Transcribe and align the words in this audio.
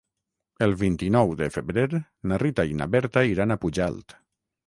El 0.67 0.71
vint-i-nou 0.83 1.33
de 1.41 1.49
febrer 1.57 1.83
na 2.31 2.41
Rita 2.45 2.67
i 2.71 2.75
na 2.81 2.87
Berta 2.97 3.25
iran 3.35 3.57
a 3.57 3.59
Pujalt. 3.67 4.17